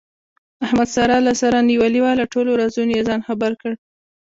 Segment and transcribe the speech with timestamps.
[0.65, 3.71] احمد ساره له سره نیولې وه، له ټولو رازونو یې ځان خبر کړ.